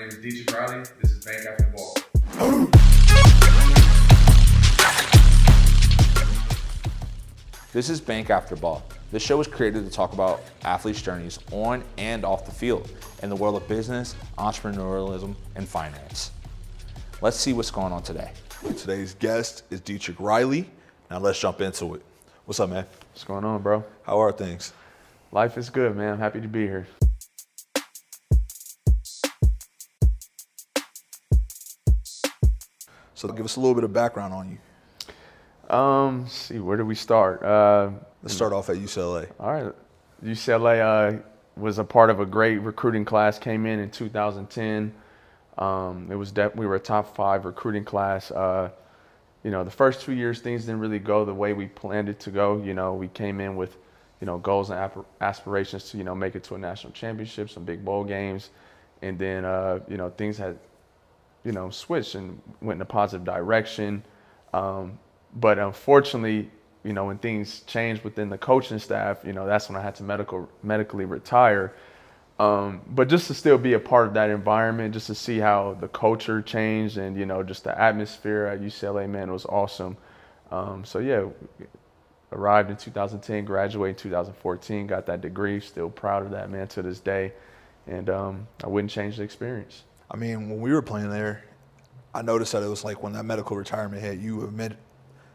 [0.00, 0.82] name is Dietrich Riley.
[1.02, 1.94] This is Bank After Ball.
[7.72, 8.82] This is Bank After Ball.
[9.12, 12.90] This show was created to talk about athletes' journeys on and off the field
[13.22, 16.30] in the world of business, entrepreneurialism, and finance.
[17.20, 18.32] Let's see what's going on today.
[18.78, 20.70] Today's guest is Dietrich Riley.
[21.10, 22.02] Now let's jump into it.
[22.46, 22.86] What's up, man?
[23.12, 23.84] What's going on, bro?
[24.04, 24.72] How are things?
[25.30, 26.14] Life is good, man.
[26.14, 26.86] I'm happy to be here.
[33.20, 35.76] So give us a little bit of background on you.
[35.76, 37.42] Um, let's see, where do we start?
[37.42, 37.90] Uh,
[38.22, 39.30] Let's start off at UCLA.
[39.38, 39.74] all right,
[40.24, 41.22] UCLA uh,
[41.54, 43.38] was a part of a great recruiting class.
[43.38, 44.94] Came in in 2010.
[45.58, 48.30] Um, it was def- we were a top five recruiting class.
[48.30, 48.70] Uh,
[49.44, 52.20] you know, the first two years things didn't really go the way we planned it
[52.20, 52.56] to go.
[52.56, 53.76] You know, we came in with
[54.22, 54.90] you know goals and
[55.20, 58.48] aspirations to you know make it to a national championship, some big bowl games,
[59.02, 60.58] and then uh, you know things had
[61.44, 64.04] you know, switched and went in a positive direction.
[64.52, 64.98] Um,
[65.34, 66.50] but unfortunately,
[66.84, 69.94] you know, when things changed within the coaching staff, you know, that's when I had
[69.96, 71.74] to medical medically retire.
[72.38, 75.76] Um, but just to still be a part of that environment, just to see how
[75.78, 79.96] the culture changed and you know, just the atmosphere at UCLA, man, was awesome.
[80.50, 81.26] Um, so yeah,
[82.32, 85.60] arrived in 2010, graduated in 2014, got that degree.
[85.60, 87.32] Still proud of that, man, to this day.
[87.86, 89.84] And um, I wouldn't change the experience.
[90.10, 91.44] I mean, when we were playing there,
[92.12, 94.76] I noticed that it was like when that medical retirement hit, you admit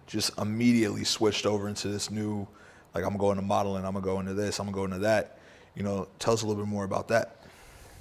[0.08, 2.48] just immediately switched over into this new,
[2.94, 5.40] like I'm going to modeling, I'm gonna go into this, I'm gonna go into that.
[5.76, 7.38] You know, tell us a little bit more about that.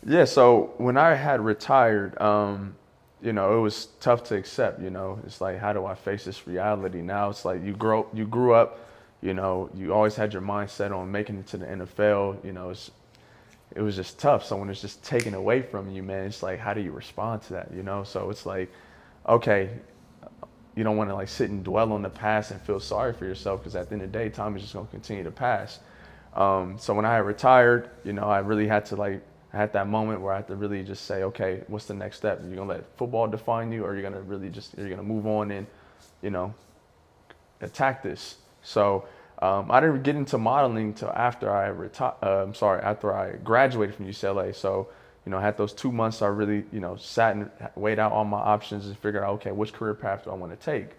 [0.07, 2.77] Yeah, so when I had retired, um,
[3.23, 4.81] you know, it was tough to accept.
[4.81, 7.31] You know, it's like, how do I face this reality now?
[7.31, 8.81] It's like you grow, you grew up,
[9.23, 12.45] you know, you always had your mindset on making it to the NFL.
[12.45, 12.91] You know, it's,
[13.75, 14.45] it was just tough.
[14.45, 17.43] So when it's just taken away from you, man, it's like, how do you respond
[17.43, 17.71] to that?
[17.75, 18.71] You know, so it's like,
[19.29, 19.71] okay,
[20.77, 23.25] you don't want to like sit and dwell on the past and feel sorry for
[23.25, 25.31] yourself because at the end of the day, time is just going to continue to
[25.31, 25.81] pass.
[26.35, 29.23] Um, so when I retired, you know, I really had to like,
[29.53, 32.17] I had that moment where I had to really just say, okay, what's the next
[32.17, 32.41] step?
[32.45, 35.53] You're gonna let football define you, or you're gonna really just you're gonna move on
[35.53, 35.67] and,
[36.23, 36.53] you know,
[37.61, 38.39] attack this.
[38.63, 39.07] So
[39.41, 42.15] um, I didn't get into modeling until after I retired.
[42.23, 44.55] Uh, I'm sorry, after I graduated from UCLA.
[44.55, 44.89] So
[45.27, 46.23] you know, I had those two months.
[46.23, 49.53] I really you know sat and weighed out all my options and figured out okay,
[49.53, 50.91] which career path do I want to take?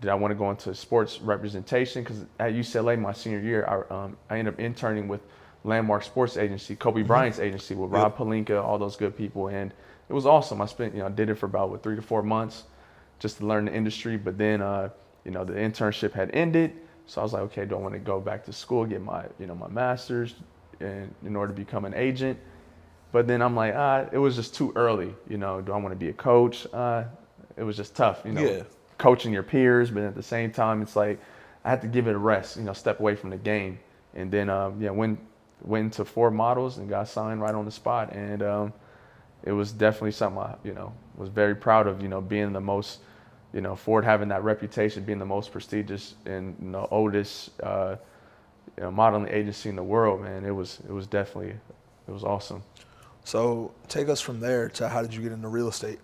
[0.00, 2.04] Did I want to go into sports representation?
[2.04, 5.20] Because at UCLA, my senior year, I, um, I ended up interning with
[5.64, 9.72] Landmark Sports Agency, Kobe Bryant's agency, with Rob Pelinka, all those good people, and
[10.08, 10.62] it was awesome.
[10.62, 12.64] I spent you know did it for about what three to four months
[13.18, 14.16] just to learn the industry.
[14.16, 14.90] But then uh,
[15.24, 16.72] you know the internship had ended.
[17.08, 19.24] So I was like, okay, do I want to go back to school, get my,
[19.40, 20.34] you know, my master's
[20.78, 22.38] in, in order to become an agent?
[23.12, 25.14] But then I'm like, ah, it was just too early.
[25.26, 26.66] You know, do I want to be a coach?
[26.70, 27.04] Uh,
[27.56, 28.62] it was just tough, you know, Yeah.
[28.98, 29.90] coaching your peers.
[29.90, 31.18] But at the same time, it's like
[31.64, 33.78] I had to give it a rest, you know, step away from the game.
[34.14, 35.18] And then, um, yeah, went
[35.62, 38.12] went to Ford Models and got signed right on the spot.
[38.12, 38.72] And um,
[39.44, 42.02] it was definitely something I, you know, was very proud of.
[42.02, 43.00] You know, being the most
[43.52, 47.96] you know, Ford having that reputation, being the most prestigious and you know, oldest uh,
[48.76, 51.54] you know, modeling agency in the world, man, it was it was definitely
[52.06, 52.62] it was awesome.
[53.24, 55.98] So take us from there to how did you get into real estate?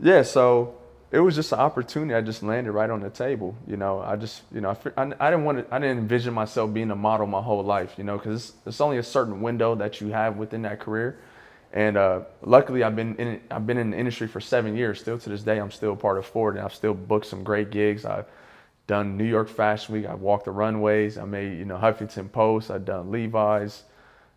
[0.00, 0.76] Yeah, so
[1.10, 2.14] it was just an opportunity.
[2.14, 3.56] I just landed right on the table.
[3.66, 6.34] You know, I just you know I, I, I didn't want to I didn't envision
[6.34, 7.94] myself being a model my whole life.
[7.96, 11.18] You know, because it's, it's only a certain window that you have within that career.
[11.72, 15.00] And uh, luckily, I've been in I've been in the industry for seven years.
[15.00, 17.70] Still to this day, I'm still part of Ford, and I've still booked some great
[17.70, 18.04] gigs.
[18.04, 18.26] I've
[18.86, 20.06] done New York Fashion Week.
[20.06, 21.18] I've walked the runways.
[21.18, 22.70] I made you know Huffington Post.
[22.70, 23.84] I've done Levi's,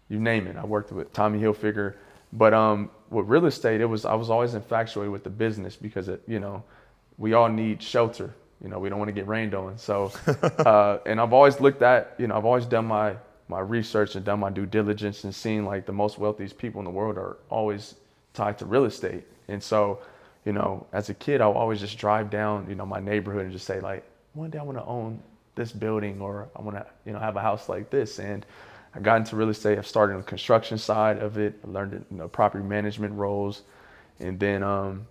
[0.09, 0.57] you name it.
[0.57, 1.95] I worked with Tommy Hilfiger.
[2.33, 6.09] But um, with real estate, it was I was always infatuated with the business because
[6.09, 6.63] it you know
[7.17, 8.33] we all need shelter.
[8.61, 9.77] You know, we don't want to get rained on.
[9.77, 13.15] So, uh, and I've always looked at, you know, I've always done my
[13.49, 16.85] my research and done my due diligence and seen like the most wealthiest people in
[16.85, 17.95] the world are always
[18.33, 19.23] tied to real estate.
[19.47, 19.99] And so,
[20.45, 23.43] you know, as a kid, I would always just drive down, you know, my neighborhood
[23.43, 24.03] and just say like,
[24.33, 25.19] one day I want to own
[25.55, 28.19] this building or I want to, you know, have a house like this.
[28.19, 28.45] And
[28.93, 29.77] I got into real estate.
[29.77, 31.59] I've started on the construction side of it.
[31.63, 33.63] I learned, you know, property management roles,
[34.19, 35.05] and then, um,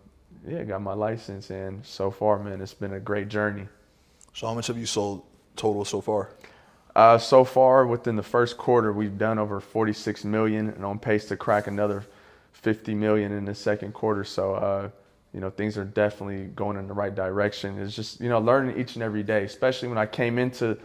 [0.47, 1.51] yeah, got my license.
[1.51, 3.69] And so far, man, it's been a great journey.
[4.35, 5.23] So how much have you sold
[5.57, 6.31] total so far?
[6.99, 11.27] Uh, so far, within the first quarter, we've done over 46 million, and on pace
[11.27, 12.05] to crack another
[12.55, 14.25] 50 million in the second quarter.
[14.25, 14.91] So, uh,
[15.33, 17.79] you know, things are definitely going in the right direction.
[17.79, 19.45] It's just, you know, learning each and every day.
[19.45, 20.77] Especially when I came into,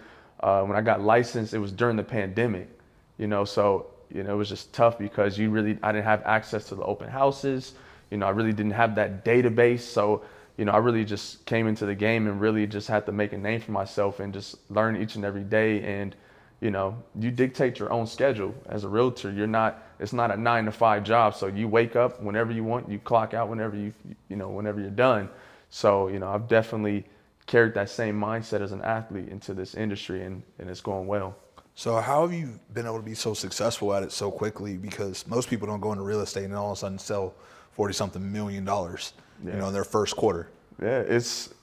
[0.42, 2.70] uh, when I got licensed, it was during the pandemic.
[3.18, 6.22] You know, so you know, it was just tough because you really, I didn't have
[6.26, 7.74] access to the open houses.
[8.12, 9.80] You know, I really didn't have that database.
[9.80, 10.22] So,
[10.58, 13.34] you know, I really just came into the game and really just had to make
[13.34, 15.82] a name for myself and just learn each and every day.
[15.84, 16.16] And,
[16.62, 19.32] you know, you dictate your own schedule as a realtor.
[19.32, 21.36] You're not, it's not a nine to five job.
[21.36, 23.94] So you wake up whenever you want, you clock out whenever you,
[24.30, 25.30] you know, whenever you're done.
[25.70, 27.06] So, you know, I've definitely
[27.48, 31.36] carried that same mindset as an athlete into this industry and, and it's going well.
[31.76, 34.78] So how have you been able to be so successful at it so quickly?
[34.78, 37.34] Because most people don't go into real estate and all of a sudden sell
[37.72, 39.54] forty something million dollars, Yeah.
[39.54, 40.50] you know, in their first quarter.
[40.82, 41.54] Yeah, it's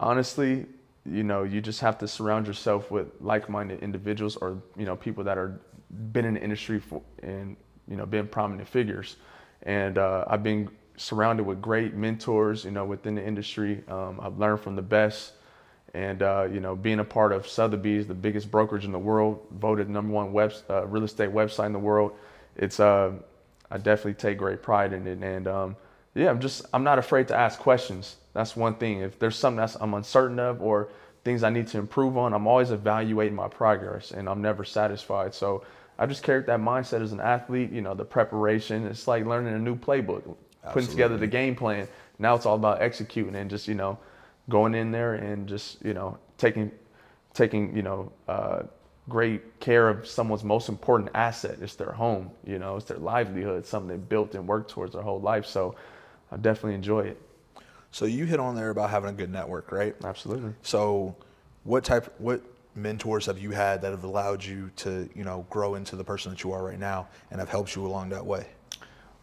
[0.00, 0.66] honestly,
[1.06, 5.24] you know, you just have to surround yourself with like-minded individuals or you know people
[5.24, 5.60] that are
[6.12, 7.56] been in the industry for and
[7.88, 9.16] you know been prominent figures.
[9.62, 13.82] And uh, I've been surrounded with great mentors, you know, within the industry.
[13.88, 15.32] Um, I've learned from the best,
[15.94, 19.46] and uh, you know, being a part of Sotheby's, the biggest brokerage in the world,
[19.52, 22.12] voted number one web uh, real estate website in the world.
[22.56, 23.12] It's uh,
[23.70, 25.76] I definitely take great pride in it, and um,
[26.18, 28.16] yeah, I'm just I'm not afraid to ask questions.
[28.34, 29.00] That's one thing.
[29.00, 30.88] If there's something that's I'm uncertain of or
[31.24, 35.34] things I need to improve on, I'm always evaluating my progress, and I'm never satisfied.
[35.34, 35.64] So
[35.98, 37.70] I just carried that mindset as an athlete.
[37.70, 38.86] You know, the preparation.
[38.86, 40.36] It's like learning a new playbook,
[40.72, 41.86] putting together the game plan.
[42.18, 43.98] Now it's all about executing and just you know
[44.48, 46.72] going in there and just you know taking
[47.32, 48.62] taking you know uh,
[49.08, 51.58] great care of someone's most important asset.
[51.60, 52.32] It's their home.
[52.44, 55.46] You know, it's their livelihood, something they built and worked towards their whole life.
[55.46, 55.76] So
[56.30, 57.20] I definitely enjoy it.
[57.90, 59.96] So you hit on there about having a good network, right?
[60.04, 60.52] Absolutely.
[60.62, 61.16] So
[61.64, 62.42] what type what
[62.74, 66.30] mentors have you had that have allowed you to, you know, grow into the person
[66.30, 68.46] that you are right now and have helped you along that way?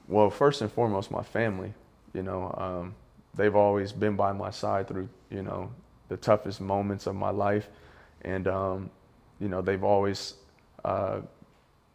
[0.08, 1.74] Well, first and foremost, my family.
[2.14, 2.96] You know, um,
[3.36, 5.72] they've always been by my side through you know
[6.10, 7.70] the toughest moments of my life,
[8.22, 8.90] and um,
[9.40, 10.36] you know they've always
[10.84, 11.22] uh,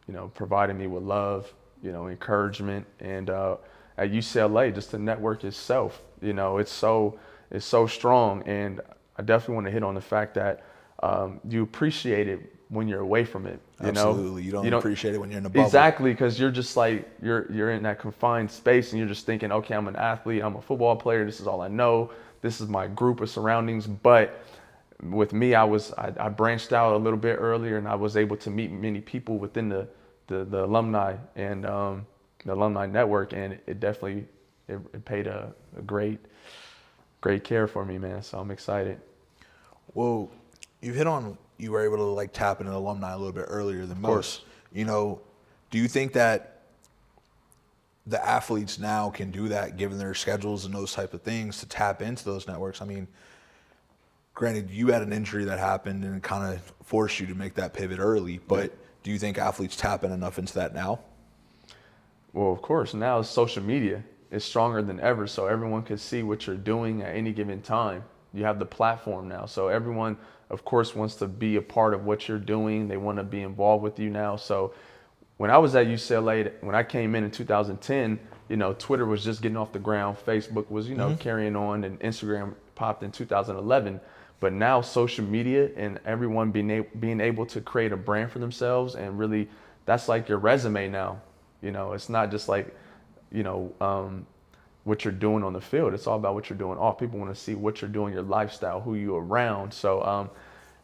[0.07, 1.53] you know provided me with love,
[1.83, 3.57] you know, encouragement, and uh,
[3.99, 6.03] at UCLA, just the network itself.
[6.21, 7.19] You know, it's so
[7.51, 8.81] it's so strong, and
[9.17, 10.65] I definitely want to hit on the fact that
[11.03, 13.61] um, you appreciate it when you're away from it.
[13.81, 14.43] You know, Absolutely.
[14.45, 15.67] You don't appreciate it when you're in the bubble.
[15.67, 19.53] Exactly, because you're just like you're you're in that confined space, and you're just thinking,
[19.53, 21.25] okay, I'm an athlete, I'm a football player.
[21.25, 22.11] This is all I know.
[22.43, 23.87] This is my group of surroundings.
[23.87, 24.43] But
[25.03, 28.17] with me, I was I, I branched out a little bit earlier, and I was
[28.17, 29.89] able to meet many people within the
[30.29, 32.07] the, the alumni and um,
[32.45, 34.27] the alumni network, and it definitely
[34.69, 36.19] it, it paid a, a great
[37.21, 38.23] great care for me, man.
[38.23, 39.01] So I'm excited.
[39.95, 40.31] Well,
[40.81, 43.87] you hit on you were able to like tap into alumni a little bit earlier
[43.87, 44.41] than course.
[44.41, 44.45] most.
[44.73, 45.21] You know,
[45.71, 46.63] do you think that
[48.07, 51.67] the athletes now can do that given their schedules and those type of things to
[51.67, 52.81] tap into those networks?
[52.81, 53.07] I mean,
[54.35, 57.55] granted, you had an injury that happened and it kind of forced you to make
[57.55, 58.73] that pivot early, but
[59.03, 61.01] do you think athletes tap in enough into that now?
[62.33, 66.47] Well, of course, now social media is stronger than ever, so everyone can see what
[66.47, 68.05] you're doing at any given time.
[68.33, 70.17] You have the platform now, so everyone,
[70.51, 72.87] of course, wants to be a part of what you're doing.
[72.87, 74.37] They want to be involved with you now.
[74.37, 74.73] So,
[75.39, 79.25] when I was at UCLA, when I came in in 2010, you know, Twitter was
[79.25, 80.19] just getting off the ground.
[80.25, 81.19] Facebook was, you know, mm-hmm.
[81.19, 84.01] carrying on, and Instagram popped in 2011.
[84.39, 88.39] But now social media and everyone being able, being able to create a brand for
[88.39, 89.49] themselves and really,
[89.87, 91.21] that's like your resume now.
[91.63, 92.75] You know, it's not just like,
[93.31, 94.27] you know, um,
[94.85, 95.95] what you're doing on the field.
[95.95, 96.99] It's all about what you're doing off.
[96.99, 99.73] People want to see what you're doing, your lifestyle, who you're around.
[99.73, 100.31] So, um,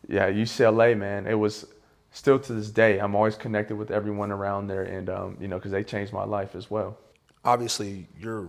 [0.08, 1.66] yeah, UCLA, man, it was
[2.12, 2.98] still to this day.
[2.98, 6.24] I'm always connected with everyone around there, and um, you know, because they changed my
[6.24, 6.96] life as well.
[7.44, 8.48] Obviously, you're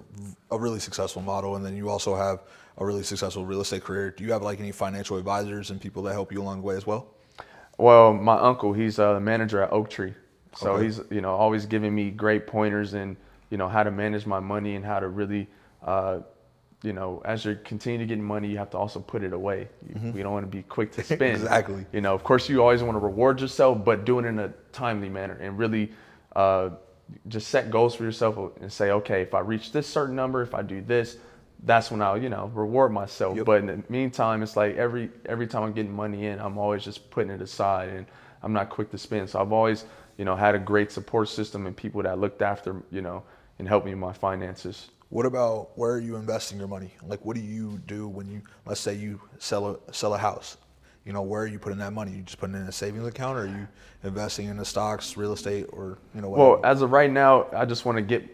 [0.51, 2.43] a really successful model, and then you also have
[2.77, 4.11] a really successful real estate career.
[4.11, 6.75] Do you have like any financial advisors and people that help you along the way
[6.75, 7.07] as well?
[7.77, 10.13] Well, my uncle, he's a manager at Oak Tree.
[10.57, 10.85] So Okay.
[10.85, 13.15] he's, you know, always giving me great pointers and,
[13.51, 15.47] you know, how to manage my money and how to really,
[15.85, 16.19] uh,
[16.83, 19.67] you know, as you're continuing to get money, you have to also put it away.
[19.87, 21.35] You, We don't want to be quick to spend.
[21.43, 21.85] Exactly.
[21.93, 24.51] You know, of course, you always want to reward yourself, but do it in a
[24.73, 25.91] timely manner and really
[26.35, 26.69] uh,
[27.27, 30.55] just set goals for yourself and say, okay, if I reach this certain number, if
[30.55, 31.17] I do this,
[31.63, 33.37] that's when I'll, you know, reward myself.
[33.37, 33.45] Yep.
[33.45, 36.83] But in the meantime, it's like every every time I'm getting money in, I'm always
[36.83, 38.05] just putting it aside and
[38.43, 39.29] I'm not quick to spend.
[39.31, 39.85] So I've always,
[40.17, 43.23] you know, had a great support system and people that looked after, you know,
[43.59, 44.89] and helped me with my finances.
[45.09, 46.91] What about where are you investing your money?
[47.05, 50.57] Like, what do you do when you, let's say, you sell a sell a house?
[51.05, 52.11] You know, where are you putting that money?
[52.11, 53.67] You just putting it in a savings account, or are you
[54.03, 56.49] investing in the stocks, real estate, or you know, whatever?
[56.49, 58.27] Well, as of right now, I just want to get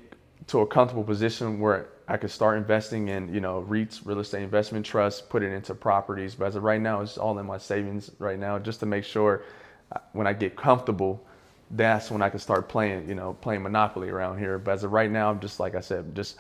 [0.48, 4.42] to a comfortable position where I could start investing in, you know, REITs, real estate
[4.42, 6.36] investment trusts, put it into properties.
[6.36, 9.04] But as of right now, it's all in my savings right now, just to make
[9.04, 9.44] sure
[9.92, 11.26] uh, when I get comfortable,
[11.72, 14.58] that's when I can start playing, you know, playing Monopoly around here.
[14.60, 16.38] But as of right now, I'm just like I said, just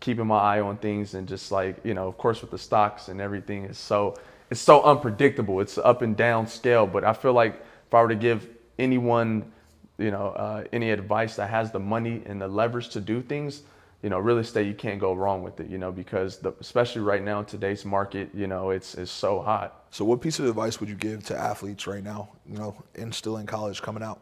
[0.00, 3.08] keeping my eye on things and just like, you know, of course with the stocks
[3.08, 4.16] and everything, it's so
[4.50, 5.60] it's so unpredictable.
[5.60, 6.86] It's up and down scale.
[6.86, 7.54] But I feel like
[7.86, 8.48] if I were to give
[8.78, 9.50] anyone,
[9.98, 13.62] you know, uh, any advice that has the money and the leverage to do things,
[14.02, 17.02] you know, real estate, you can't go wrong with it, you know, because the, especially
[17.02, 19.86] right now in today's market, you know, it's, it's so hot.
[19.90, 23.10] So, what piece of advice would you give to athletes right now, you know, in
[23.10, 24.20] still in college coming out?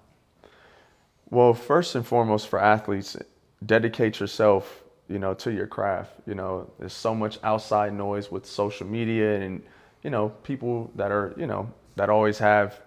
[1.30, 3.16] Well, first and foremost for athletes,
[3.64, 6.12] dedicate yourself, you know, to your craft.
[6.26, 9.62] You know, there's so much outside noise with social media and,
[10.02, 12.80] you know, people that are, you know, that always have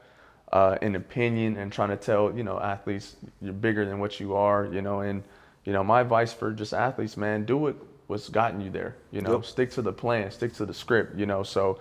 [0.53, 4.36] uh, an opinion and trying to tell, you know, athletes you're bigger than what you
[4.36, 5.24] are, you know, and,
[5.65, 7.75] you know, my advice for just athletes, man, do it
[8.08, 9.46] what's gotten you there, you know, Yep.
[9.46, 11.79] stick to the plan, stick to the script, you know, so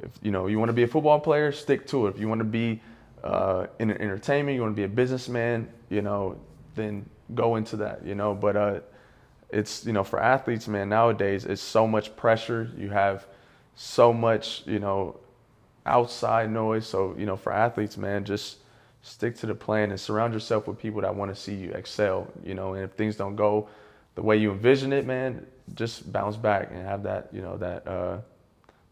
[0.00, 2.10] if, you know, you want to be a football player, stick to it.
[2.14, 2.80] If you want to be
[3.22, 6.36] uh, in entertainment, you want to be a businessman, you know,
[6.74, 8.80] then go into that, you know, but uh,
[9.50, 12.70] it's, you know, for athletes, man, nowadays it's so much pressure.
[12.76, 13.26] You have
[13.74, 15.20] so much, you know,
[15.86, 16.86] outside noise.
[16.86, 18.58] So, you know, for athletes, man, just
[19.02, 22.28] stick to the plan and surround yourself with people that want to see you excel,
[22.44, 23.68] you know, and if things don't go
[24.14, 27.86] the way you envision it, man, just bounce back and have that, you know, that,
[27.86, 28.18] uh,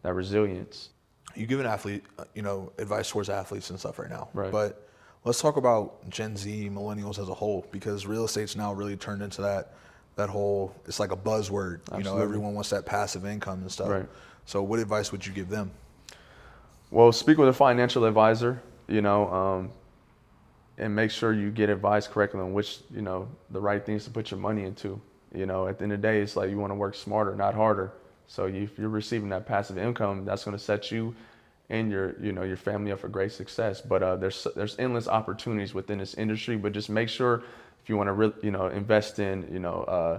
[0.03, 0.91] that resilience.
[1.35, 4.29] You give an athlete, uh, you know, advice towards athletes and stuff right now.
[4.35, 4.51] Right.
[4.51, 4.89] But
[5.25, 9.23] let's talk about Gen Z, millennials as a whole, because real estate's now really turned
[9.23, 9.75] into that
[10.17, 10.75] that whole.
[10.87, 11.81] It's like a buzzword.
[11.81, 11.99] Absolutely.
[11.99, 13.89] You know, everyone wants that passive income and stuff.
[13.89, 14.07] Right.
[14.45, 15.71] So, what advice would you give them?
[16.91, 19.71] Well, speak with a financial advisor, you know, um,
[20.77, 24.11] and make sure you get advice correctly on which, you know, the right things to
[24.11, 25.01] put your money into.
[25.33, 27.37] You know, at the end of the day, it's like you want to work smarter,
[27.37, 27.93] not harder.
[28.31, 31.17] So if you're receiving that passive income, that's going to set you
[31.69, 33.81] and your, you know, your family up for great success.
[33.81, 36.57] But uh, there's there's endless opportunities within this industry.
[36.57, 37.43] But just make sure
[37.83, 40.19] if you want to, re- you know, invest in, you know, uh,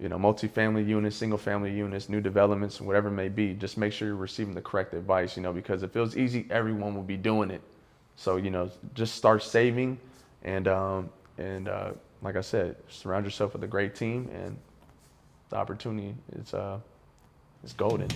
[0.00, 3.92] you know, multifamily units, single family units, new developments, whatever it may be, just make
[3.92, 7.06] sure you're receiving the correct advice, you know, because if it was easy, everyone would
[7.06, 7.60] be doing it.
[8.16, 9.98] So, you know, just start saving
[10.44, 14.56] and, um, and, uh, like I said, surround yourself with a great team and
[15.50, 16.78] the opportunity is, uh,
[17.64, 18.08] is golden.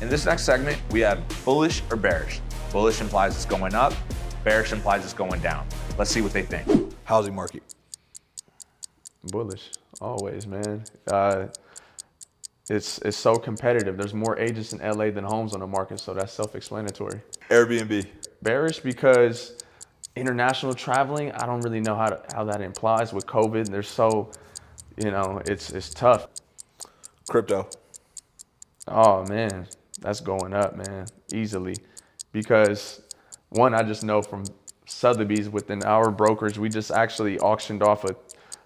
[0.00, 2.40] In this next segment, we have bullish or bearish.
[2.70, 3.94] Bullish implies it's going up,
[4.44, 5.66] bearish implies it's going down.
[5.96, 6.94] Let's see what they think.
[7.04, 7.62] Housing market.
[9.24, 10.84] Bullish, always, man.
[11.06, 11.46] Uh,
[12.68, 13.96] it's, it's so competitive.
[13.96, 17.20] There's more agents in LA than homes on the market, so that's self-explanatory.
[17.50, 18.06] Airbnb.
[18.42, 19.56] bearish because
[20.16, 23.68] international traveling, I don't really know how to, how that implies with COVID.
[23.68, 24.30] They're so,
[24.96, 26.28] you know, it's it's tough.
[27.28, 27.68] Crypto.
[28.86, 29.66] Oh man,
[30.00, 31.76] that's going up, man, easily,
[32.32, 33.02] because
[33.48, 34.44] one, I just know from
[34.86, 38.14] Sotheby's within our brokerage, we just actually auctioned off a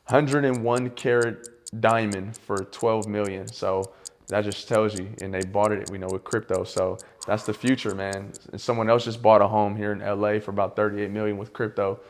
[0.08, 1.48] 101 carat
[1.80, 3.46] diamond for 12 million.
[3.46, 3.92] So
[4.28, 6.64] that just tells you, and they bought it, we know, with crypto.
[6.64, 8.32] So that's the future, man.
[8.52, 11.52] And someone else just bought a home here in LA for about 38 million with
[11.52, 12.00] crypto.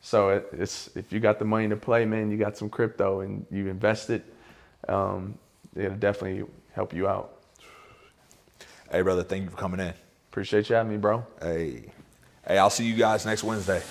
[0.00, 3.20] So it, it's if you got the money to play, man, you got some crypto
[3.20, 4.24] and you invest it,
[4.88, 5.38] um,
[5.74, 7.42] it'll definitely help you out.
[8.90, 9.92] Hey, brother, thank you for coming in.
[10.30, 11.26] Appreciate you having me, bro.
[11.42, 11.92] Hey.
[12.46, 13.82] Hey, I'll see you guys next Wednesday.